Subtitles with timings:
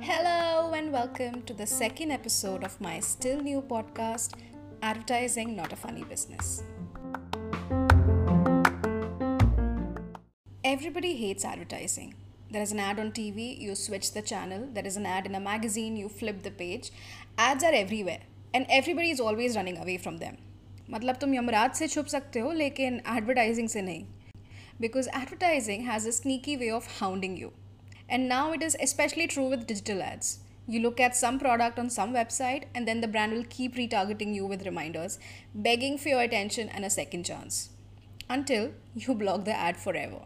[0.00, 4.32] Hello, and welcome to the second episode of my still new podcast,
[4.82, 6.62] Advertising Not a Funny Business.
[10.64, 12.14] Everybody hates advertising.
[12.50, 14.68] There is an ad on TV, you switch the channel.
[14.72, 16.90] There is an ad in a magazine, you flip the page.
[17.36, 18.20] Ads are everywhere,
[18.54, 20.36] and everybody is always running away from them.
[20.90, 24.04] मतलब तुम यमराज से छुप सकते हो लेकिन advertising से नहीं
[24.80, 27.52] because advertising has a sneaky way of hounding you.
[28.08, 30.40] And now it is especially true with digital ads.
[30.68, 34.34] You look at some product on some website, and then the brand will keep retargeting
[34.34, 35.18] you with reminders,
[35.54, 37.70] begging for your attention and a second chance
[38.28, 40.22] until you block the ad forever.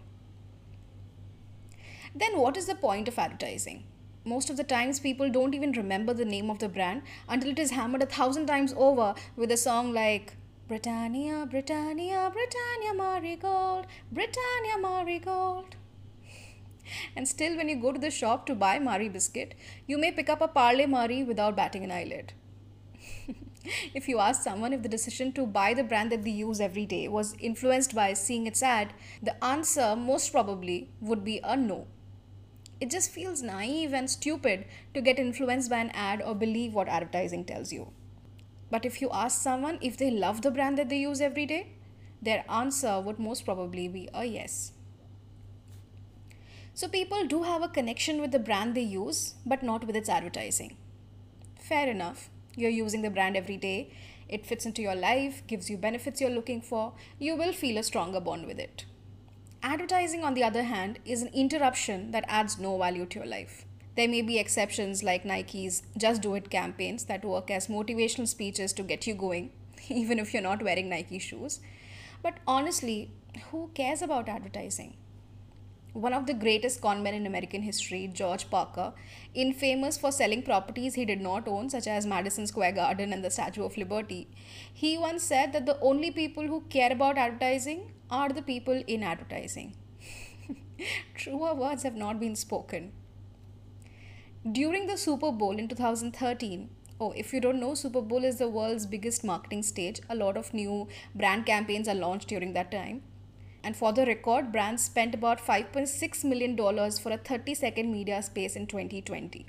[2.14, 3.84] Then, what is the point of advertising?
[4.24, 7.58] Most of the times, people don't even remember the name of the brand until it
[7.58, 10.36] is hammered a thousand times over with a song like
[10.70, 15.74] Britannia, Britannia, Britannia Marigold, Britannia Marigold.
[17.16, 19.56] And still, when you go to the shop to buy Marie biscuit,
[19.88, 22.34] you may pick up a Parle Marie without batting an eyelid.
[23.94, 26.86] if you ask someone if the decision to buy the brand that they use every
[26.86, 31.88] day was influenced by seeing its ad, the answer most probably would be a no.
[32.80, 36.86] It just feels naive and stupid to get influenced by an ad or believe what
[36.86, 37.92] advertising tells you.
[38.70, 41.72] But if you ask someone if they love the brand that they use every day,
[42.22, 44.72] their answer would most probably be a yes.
[46.74, 50.08] So people do have a connection with the brand they use, but not with its
[50.08, 50.76] advertising.
[51.58, 52.30] Fair enough.
[52.56, 53.92] You're using the brand every day,
[54.28, 57.82] it fits into your life, gives you benefits you're looking for, you will feel a
[57.82, 58.84] stronger bond with it.
[59.62, 63.66] Advertising, on the other hand, is an interruption that adds no value to your life.
[64.00, 68.72] There may be exceptions like Nike's Just Do It campaigns that work as motivational speeches
[68.72, 69.50] to get you going,
[69.90, 71.60] even if you're not wearing Nike shoes.
[72.22, 73.10] But honestly,
[73.50, 74.96] who cares about advertising?
[75.92, 78.94] One of the greatest conmen in American history, George Parker,
[79.34, 83.30] infamous for selling properties he did not own, such as Madison Square Garden and the
[83.30, 84.28] Statue of Liberty,
[84.72, 89.02] he once said that the only people who care about advertising are the people in
[89.02, 89.74] advertising.
[91.14, 92.92] Truer words have not been spoken.
[94.48, 98.48] During the Super Bowl in 2013, oh, if you don't know, Super Bowl is the
[98.48, 100.00] world's biggest marketing stage.
[100.08, 103.02] A lot of new brand campaigns are launched during that time.
[103.62, 108.56] And for the record, brands spent about $5.6 million for a 30 second media space
[108.56, 109.44] in 2020.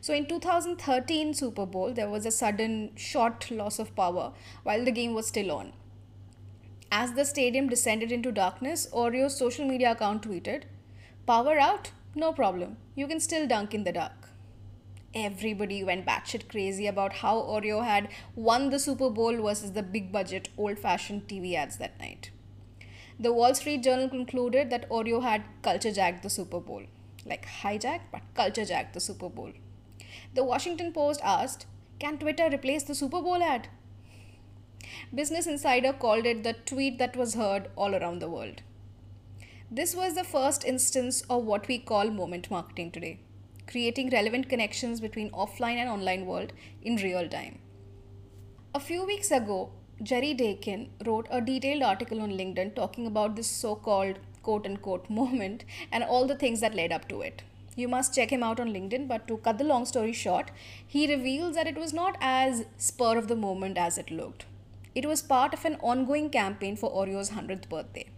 [0.00, 4.32] So in 2013 Super Bowl, there was a sudden short loss of power
[4.62, 5.74] while the game was still on.
[6.90, 10.62] As the stadium descended into darkness, Oreo's social media account tweeted,
[11.26, 11.90] Power out?
[12.18, 12.78] No problem.
[12.96, 14.30] You can still dunk in the dark.
[15.14, 20.10] Everybody went batshit crazy about how Oreo had won the Super Bowl versus the big
[20.10, 22.32] budget, old fashioned TV ads that night.
[23.20, 26.82] The Wall Street Journal concluded that Oreo had culture jacked the Super Bowl.
[27.24, 29.52] Like hijacked, but culture jacked the Super Bowl.
[30.34, 31.66] The Washington Post asked,
[32.00, 33.68] Can Twitter replace the Super Bowl ad?
[35.14, 38.62] Business Insider called it the tweet that was heard all around the world.
[39.70, 43.18] This was the first instance of what we call moment marketing today,
[43.66, 47.58] creating relevant connections between offline and online world in real time.
[48.74, 49.70] A few weeks ago,
[50.02, 55.66] Jerry Daykin wrote a detailed article on LinkedIn talking about this so-called quote unquote moment
[55.92, 57.42] and all the things that led up to it.
[57.76, 60.50] You must check him out on LinkedIn, but to cut the long story short,
[60.86, 64.46] he reveals that it was not as spur of the moment as it looked.
[64.94, 68.08] It was part of an ongoing campaign for Oreo's 100th birthday.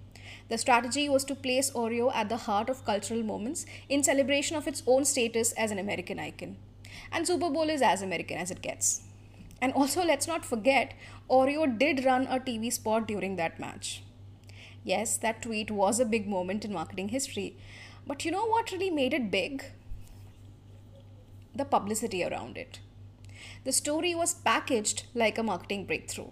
[0.51, 4.67] The strategy was to place Oreo at the heart of cultural moments in celebration of
[4.67, 6.57] its own status as an American icon.
[7.13, 9.03] And Super Bowl is as American as it gets.
[9.63, 10.95] And also, let's not forget,
[11.31, 14.03] Oreo did run a TV spot during that match.
[14.83, 17.57] Yes, that tweet was a big moment in marketing history.
[18.05, 19.63] But you know what really made it big?
[21.55, 22.81] The publicity around it.
[23.65, 26.31] The story was packaged like a marketing breakthrough.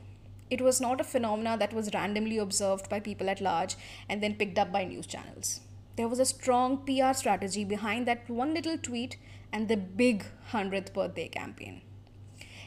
[0.50, 3.76] It was not a phenomena that was randomly observed by people at large
[4.08, 5.60] and then picked up by news channels.
[5.96, 9.16] There was a strong PR strategy behind that one little tweet
[9.52, 11.82] and the big 100th birthday campaign.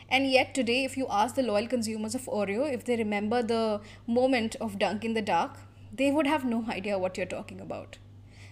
[0.10, 3.80] And yet, today, if you ask the loyal consumers of Oreo if they remember the
[4.06, 5.58] moment of Dunk in the Dark,
[5.94, 7.98] they would have no idea what you're talking about.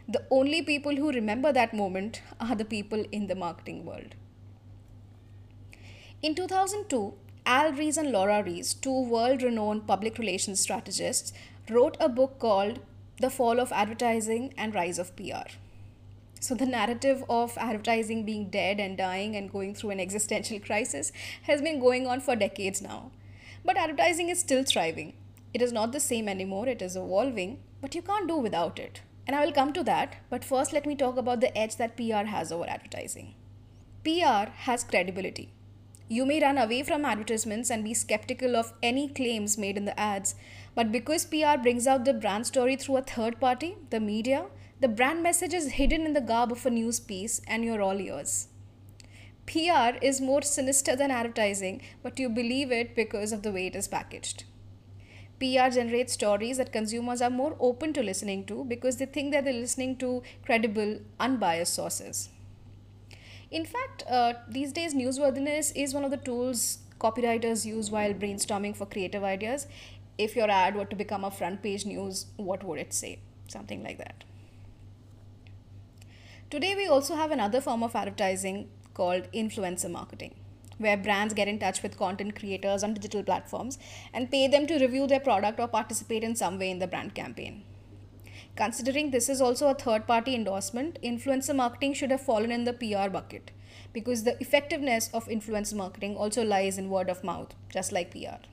[0.08, 4.16] The only people who remember that moment are the people in the marketing world.
[6.22, 7.14] In 2002,
[7.52, 11.34] Al Ries and Laura Ries, two world renowned public relations strategists,
[11.68, 12.80] wrote a book called
[13.20, 15.50] The Fall of Advertising and Rise of PR.
[16.40, 21.12] So, the narrative of advertising being dead and dying and going through an existential crisis
[21.48, 23.10] has been going on for decades now.
[23.66, 25.14] But advertising is still thriving.
[25.52, 29.02] It is not the same anymore, it is evolving, but you can't do without it.
[29.26, 31.98] And I will come to that, but first let me talk about the edge that
[31.98, 33.34] PR has over advertising.
[34.04, 35.50] PR has credibility.
[36.12, 40.00] You may run away from advertisements and be skeptical of any claims made in the
[40.00, 40.34] ads,
[40.74, 44.48] but because PR brings out the brand story through a third party, the media,
[44.80, 48.02] the brand message is hidden in the garb of a news piece and you're all
[48.02, 48.48] ears.
[49.46, 53.76] PR is more sinister than advertising, but you believe it because of the way it
[53.76, 54.46] is packaged.
[55.40, 59.46] PR generates stories that consumers are more open to listening to because they think that
[59.46, 62.30] they're listening to credible, unbiased sources.
[63.52, 68.76] In fact, uh, these days, newsworthiness is one of the tools copywriters use while brainstorming
[68.76, 69.68] for creative ideas.
[70.18, 73.20] If your ad were to become a front page news, what would it say?
[73.48, 74.24] Something like that.
[76.50, 80.36] Today, we also have another form of advertising called influencer marketing
[80.80, 83.78] where brands get in touch with content creators on digital platforms
[84.14, 87.14] and pay them to review their product or participate in some way in the brand
[87.14, 87.64] campaign.
[88.56, 92.74] Considering this is also a third party endorsement, influencer marketing should have fallen in the
[92.74, 93.52] PR bucket
[93.94, 98.44] because the effectiveness of influencer marketing also lies in word of mouth, just like PR.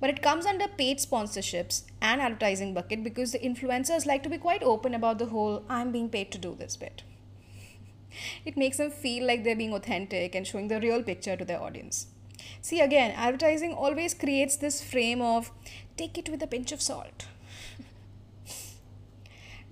[0.00, 4.38] But it comes under paid sponsorships and advertising bucket because the influencers like to be
[4.38, 7.02] quite open about the whole I'm being paid to do this bit.
[8.44, 11.62] It makes them feel like they're being authentic and showing the real picture to their
[11.62, 12.08] audience.
[12.60, 15.52] See, again, advertising always creates this frame of
[15.96, 17.26] take it with a pinch of salt.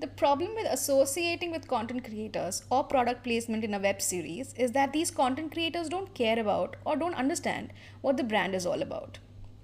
[0.00, 4.72] The problem with associating with content creators or product placement in a web series is
[4.72, 7.70] that these content creators don't care about or don't understand
[8.00, 9.18] what the brand is all about.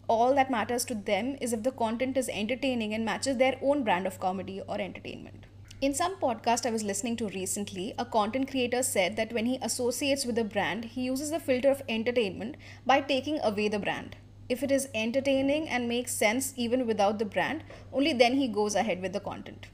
[0.09, 3.83] All that matters to them is if the content is entertaining and matches their own
[3.83, 5.47] brand of comedy or entertainment.
[5.81, 9.59] In some podcast I was listening to recently, a content creator said that when he
[9.63, 14.17] associates with a brand, he uses the filter of entertainment by taking away the brand.
[14.51, 18.75] If it is entertaining and makes sense even without the brand, only then he goes
[18.75, 19.69] ahead with the content.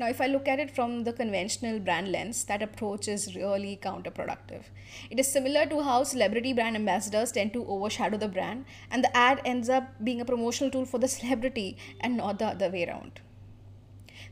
[0.00, 3.78] Now, if I look at it from the conventional brand lens, that approach is really
[3.82, 4.62] counterproductive.
[5.10, 9.14] It is similar to how celebrity brand ambassadors tend to overshadow the brand, and the
[9.14, 12.88] ad ends up being a promotional tool for the celebrity and not the other way
[12.88, 13.20] around.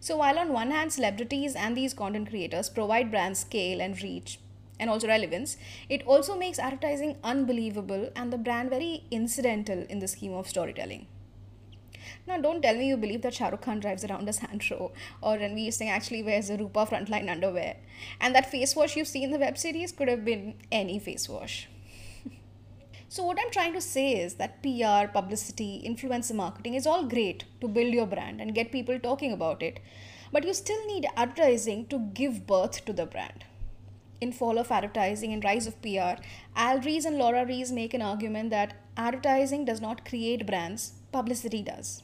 [0.01, 4.41] So, while on one hand, celebrities and these content creators provide brand scale and reach
[4.81, 5.59] and also relevance,
[5.91, 11.09] it also makes advertising unbelievable and the brand very incidental in the scheme of storytelling.
[12.27, 15.37] Now, don't tell me you believe that Shah Rukh Khan drives around a Santro or
[15.37, 17.77] Ranveer Singh actually wears a Rupa frontline underwear,
[18.21, 21.29] and that face wash you see in the web series could have been any face
[21.29, 21.69] wash.
[23.11, 27.45] So, what I'm trying to say is that PR, publicity, influencer marketing is all great
[27.63, 29.81] to build your brand and get people talking about it,
[30.31, 33.45] but you still need advertising to give birth to the brand.
[34.21, 36.21] In Fall of Advertising and Rise of PR,
[36.57, 41.63] Al Ries and Laura Ries make an argument that advertising does not create brands, publicity
[41.63, 42.03] does.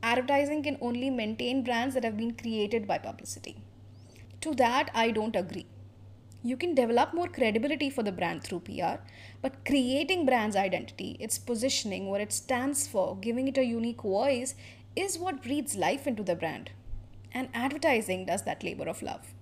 [0.00, 3.56] Advertising can only maintain brands that have been created by publicity.
[4.42, 5.66] To that, I don't agree.
[6.44, 9.02] You can develop more credibility for the brand through PR,
[9.42, 14.54] but creating brand's identity, its positioning, what it stands for, giving it a unique voice
[14.94, 16.70] is what breathes life into the brand.
[17.32, 19.34] And advertising does that labor of love.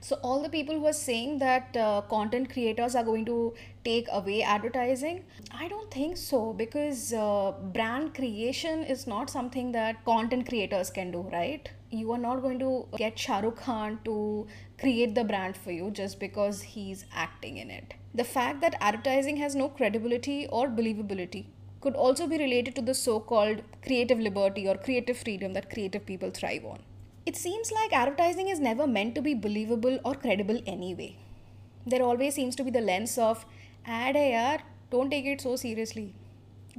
[0.00, 3.54] So, all the people who are saying that uh, content creators are going to
[3.84, 10.04] take away advertising, I don't think so because uh, brand creation is not something that
[10.04, 11.70] content creators can do, right?
[11.90, 14.46] You are not going to get Shah Rukh Khan to
[14.78, 17.94] create the brand for you just because he's acting in it.
[18.14, 21.46] The fact that advertising has no credibility or believability
[21.80, 26.04] could also be related to the so called creative liberty or creative freedom that creative
[26.06, 26.80] people thrive on.
[27.28, 31.16] It seems like advertising is never meant to be believable or credible anyway.
[31.84, 33.44] There always seems to be the lens of
[33.84, 36.14] ad hai don't take it so seriously.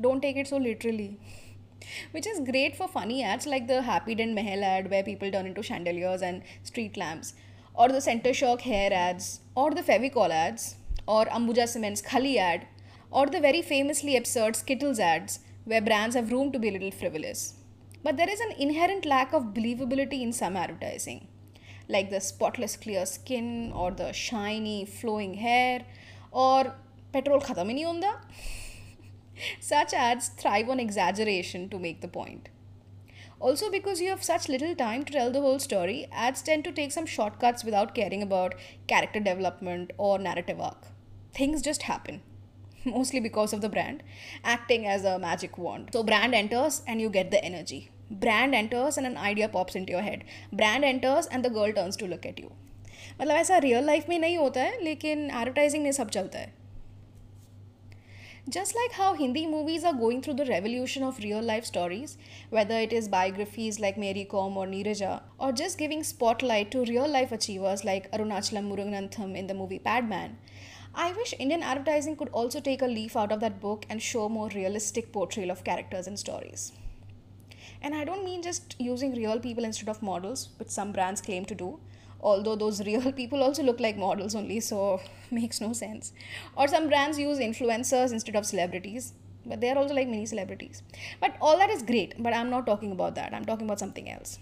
[0.02, 1.20] Don't take it so literally.
[2.12, 5.62] Which is great for funny ads like the Happydent Mahal ad where people turn into
[5.62, 7.36] chandeliers and street lamps
[7.76, 10.78] or the Center Shock hair ads, or the Fevicol ads,
[11.08, 12.66] or Ambuja Cement's Khali ad,
[13.12, 16.92] or the very famously absurd Skittles ads, where brands have room to be a little
[16.92, 17.59] frivolous.
[18.04, 21.28] But there is an inherent lack of believability in some advertising,
[21.88, 25.86] like the spotless clear skin, or the shiny flowing hair,
[26.32, 26.76] or
[27.12, 28.14] petrol khatam hi
[29.60, 32.50] Such ads thrive on exaggeration to make the point.
[33.40, 36.74] Also, because you have such little time to tell the whole story, ads tend to
[36.74, 38.56] take some shortcuts without caring about
[38.88, 40.88] character development or narrative arc.
[41.34, 42.22] Things just happen.
[42.86, 44.04] mostly because of the brand
[44.44, 45.90] acting as a magic wand.
[45.94, 47.90] So brand enters and you get the energy.
[48.12, 50.24] Brand enters and an idea pops into your head.
[50.52, 52.52] Brand enters and the girl turns to look at you.
[53.20, 56.54] मतलब ऐसा real life में नहीं होता है लेकिन advertising में सब चलता है।
[58.56, 62.18] Just like how Hindi movies are going through the revolution of real life stories,
[62.50, 67.08] whether it is biographies like Mary Kom or Neerja, or just giving spotlight to real
[67.08, 70.38] life achievers like Arunachalam Muruganantham in the movie Padman,
[70.96, 74.28] I wish Indian advertising could also take a leaf out of that book and show
[74.28, 76.72] more realistic portrayal of characters and stories.
[77.82, 81.46] And I don't mean just using real people instead of models, which some brands claim
[81.46, 81.80] to do,
[82.20, 85.00] although those real people also look like models only, so
[85.32, 86.12] makes no sense.
[86.56, 89.14] Or some brands use influencers instead of celebrities,
[89.46, 90.82] but they are also like mini celebrities.
[91.22, 93.34] But all that is great, but I'm not talking about that.
[93.34, 94.40] I'm talking about something else.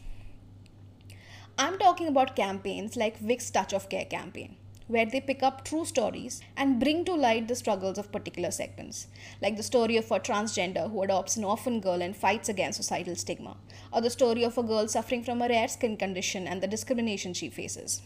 [1.59, 4.55] I'm talking about campaigns like Vicks Touch of Care campaign
[4.87, 9.07] where they pick up true stories and bring to light the struggles of particular segments,
[9.41, 13.15] like the story of a transgender who adopts an orphan girl and fights against societal
[13.15, 13.57] stigma,
[13.91, 17.33] or the story of a girl suffering from a rare skin condition and the discrimination
[17.33, 18.01] she faces.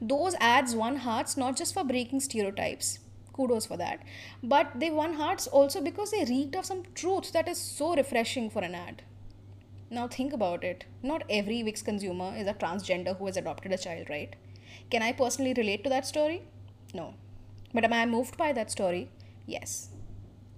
[0.00, 2.98] Those ads won hearts not just for breaking stereotypes,
[3.32, 4.00] kudos for that,
[4.42, 8.50] but they won hearts also because they reeked of some truth that is so refreshing
[8.50, 9.02] for an ad.
[9.90, 10.84] Now think about it.
[11.02, 14.34] Not every Vicks consumer is a transgender who has adopted a child, right?
[14.90, 16.42] Can I personally relate to that story?
[16.94, 17.14] No.
[17.74, 19.10] But am I moved by that story?
[19.46, 19.90] Yes.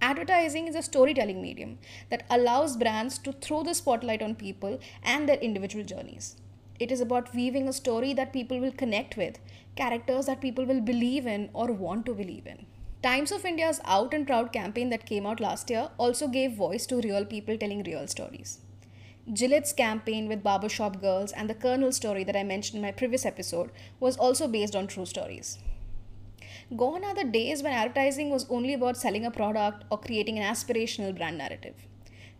[0.01, 1.77] Advertising is a storytelling medium
[2.09, 6.37] that allows brands to throw the spotlight on people and their individual journeys.
[6.79, 9.39] It is about weaving a story that people will connect with,
[9.75, 12.65] characters that people will believe in or want to believe in.
[13.03, 16.85] Times of India's Out and Proud campaign that came out last year also gave voice
[16.85, 18.59] to real people telling real stories.
[19.31, 23.27] Gillette's campaign with Barbershop Girls and the Colonel story that I mentioned in my previous
[23.27, 23.69] episode
[23.99, 25.59] was also based on true stories.
[26.75, 30.51] Gone are the days when advertising was only about selling a product or creating an
[30.51, 31.75] aspirational brand narrative.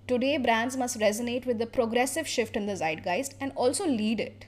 [0.08, 4.48] Today, brands must resonate with the progressive shift in the zeitgeist and also lead it.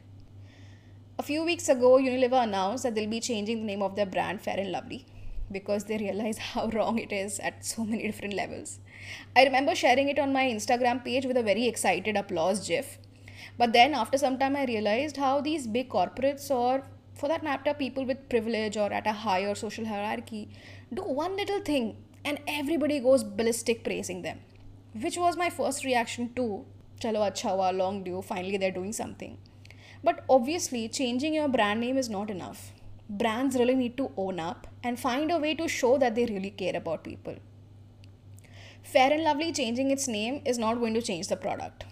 [1.19, 4.41] A few weeks ago, Unilever announced that they'll be changing the name of their brand
[4.41, 5.05] Fair and Lovely
[5.51, 8.79] because they realize how wrong it is at so many different levels.
[9.35, 12.97] I remember sharing it on my Instagram page with a very excited applause gif.
[13.57, 17.73] But then after some time, I realized how these big corporates, or for that matter,
[17.73, 20.49] people with privilege or at a higher social hierarchy,
[20.93, 24.39] do one little thing and everybody goes ballistic praising them.
[24.99, 26.65] Which was my first reaction to,
[26.99, 29.37] chalo acha long due, finally they're doing something.
[30.03, 32.71] But obviously, changing your brand name is not enough.
[33.09, 36.49] Brands really need to own up and find a way to show that they really
[36.49, 37.35] care about people.
[38.82, 41.84] Fair and Lovely changing its name is not going to change the product.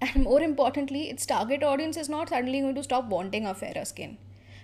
[0.00, 3.84] And more importantly, its target audience is not suddenly going to stop wanting a fairer
[3.84, 4.18] skin.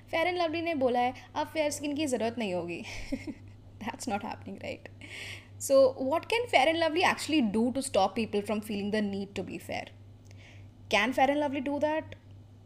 [0.09, 2.85] Fair and Lovely ने बोला है अब fair skin की ज़रूरत नहीं होगी.
[3.87, 4.89] That's not happening, right?
[5.59, 9.35] So, what can Fair and Lovely actually do to stop people from feeling the need
[9.35, 9.87] to be fair?
[10.89, 12.15] Can Fair and Lovely do that?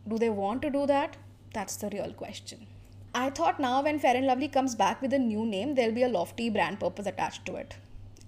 [0.09, 1.17] Do they want to do that?
[1.55, 2.67] That's the real question.
[3.15, 6.03] I thought now when Fair and Lovely comes back with a new name, there'll be
[6.03, 7.77] a lofty brand purpose attached to it.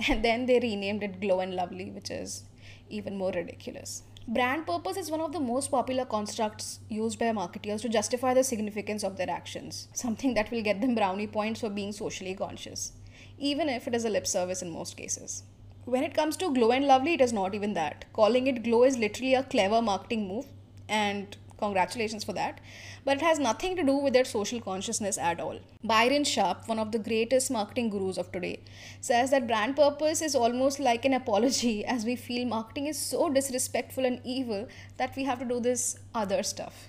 [0.08, 2.44] And then they renamed it Glow and Lovely, which is
[2.89, 4.03] even more ridiculous.
[4.27, 8.44] Brand purpose is one of the most popular constructs used by marketers to justify the
[8.44, 12.91] significance of their actions, something that will get them brownie points for being socially conscious,
[13.39, 15.44] even if it is a lip service in most cases.
[15.86, 18.06] When it comes to Glow and Lovely, it is not even that.
[18.13, 20.46] Calling it Glow is literally a clever marketing move,
[20.88, 22.61] and Congratulations for that.
[23.03, 25.59] But it has nothing to do with their social consciousness at all.
[25.83, 28.61] Byron Sharp, one of the greatest marketing gurus of today,
[29.01, 33.29] says that brand purpose is almost like an apology as we feel marketing is so
[33.29, 36.87] disrespectful and evil that we have to do this other stuff.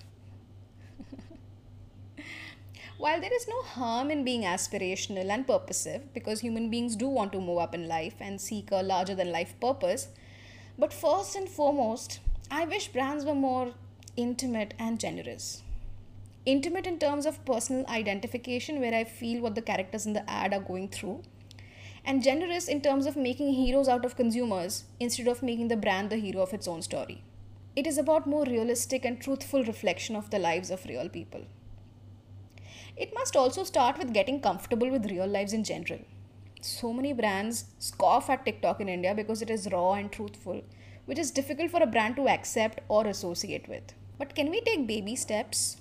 [2.99, 7.33] While there is no harm in being aspirational and purposive, because human beings do want
[7.33, 10.09] to move up in life and seek a larger than life purpose,
[10.79, 13.73] but first and foremost, I wish brands were more
[14.17, 15.63] intimate and generous.
[16.47, 20.55] Intimate in terms of personal identification, where I feel what the characters in the ad
[20.55, 21.23] are going through,
[22.05, 26.11] and generous in terms of making heroes out of consumers instead of making the brand
[26.11, 27.23] the hero of its own story.
[27.77, 31.43] It is about more realistic and truthful reflection of the lives of real people.
[32.97, 36.01] It must also start with getting comfortable with real lives in general.
[36.63, 40.63] So many brands scoff at TikTok in India because it is raw and truthful,
[41.07, 43.95] which is difficult for a brand to accept or associate with.
[44.21, 45.79] But can we take baby steps?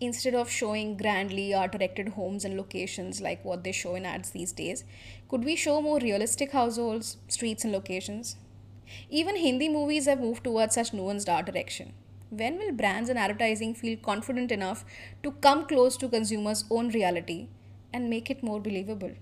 [0.00, 4.30] Instead of showing grandly art directed homes and locations like what they show in ads
[4.30, 4.84] these days,
[5.28, 8.36] could we show more realistic households, streets, and locations?
[9.08, 11.92] Even Hindi movies have moved towards such nuanced art direction.
[12.30, 14.84] When will brands and advertising feel confident enough
[15.24, 17.48] to come close to consumers' own reality
[17.92, 19.16] and make it more believable?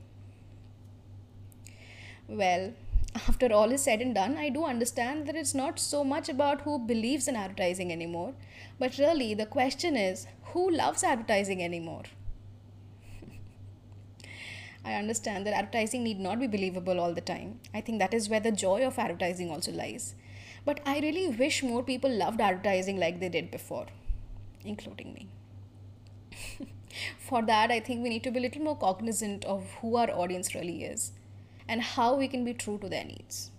[2.28, 2.75] Well,
[3.15, 6.62] after all is said and done, I do understand that it's not so much about
[6.62, 8.35] who believes in advertising anymore,
[8.79, 12.03] but really the question is who loves advertising anymore?
[14.85, 17.61] I understand that advertising need not be believable all the time.
[17.73, 20.15] I think that is where the joy of advertising also lies.
[20.65, 23.87] But I really wish more people loved advertising like they did before,
[24.65, 25.29] including me.
[27.19, 30.11] For that, I think we need to be a little more cognizant of who our
[30.11, 31.12] audience really is
[31.68, 33.50] and how we can be true to their needs.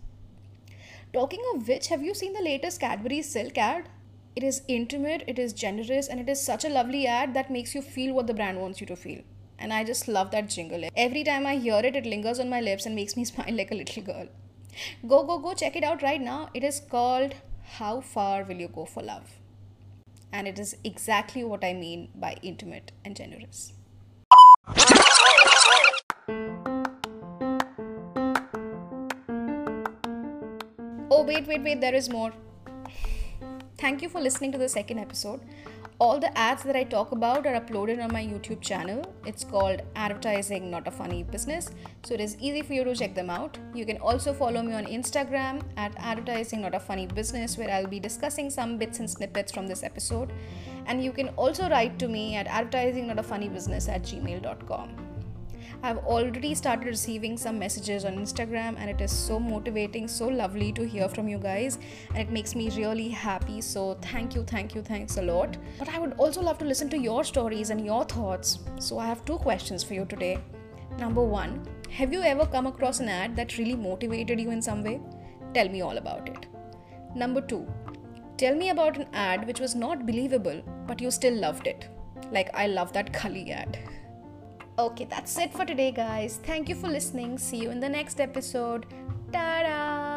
[1.13, 3.89] Talking of which, have you seen the latest Cadbury Silk ad?
[4.35, 7.73] It is intimate, it is generous, and it is such a lovely ad that makes
[7.73, 9.21] you feel what the brand wants you to feel.
[9.57, 10.87] And I just love that jingle.
[10.95, 13.71] Every time I hear it, it lingers on my lips and makes me smile like
[13.71, 14.27] a little girl.
[15.07, 16.49] Go, go, go, check it out right now.
[16.53, 17.35] It is called
[17.77, 19.39] How Far Will You Go for Love?
[20.31, 23.73] And it is exactly what I mean by intimate and generous.
[31.19, 32.31] Oh, wait, wait, wait, there is more.
[33.77, 35.41] Thank you for listening to the second episode.
[35.99, 39.03] All the ads that I talk about are uploaded on my YouTube channel.
[39.25, 41.71] It's called Advertising Not a Funny Business.
[42.03, 43.57] So it is easy for you to check them out.
[43.73, 47.85] You can also follow me on Instagram at Advertising Not a Funny Business, where I'll
[47.85, 50.31] be discussing some bits and snippets from this episode.
[50.85, 55.08] And you can also write to me at advertising not a funny business at gmail.com.
[55.81, 60.73] I've already started receiving some messages on Instagram, and it is so motivating, so lovely
[60.73, 61.77] to hear from you guys,
[62.09, 63.61] and it makes me really happy.
[63.61, 65.55] So, thank you, thank you, thanks a lot.
[65.77, 68.59] But I would also love to listen to your stories and your thoughts.
[68.79, 70.39] So, I have two questions for you today.
[70.97, 74.83] Number one, have you ever come across an ad that really motivated you in some
[74.83, 74.99] way?
[75.53, 76.47] Tell me all about it.
[77.15, 77.65] Number two,
[78.37, 81.87] tell me about an ad which was not believable, but you still loved it.
[82.33, 83.79] Like, I love that Khali ad.
[84.79, 86.39] Okay, that's it for today, guys.
[86.43, 87.37] Thank you for listening.
[87.37, 88.85] See you in the next episode.
[89.33, 90.08] Ta da!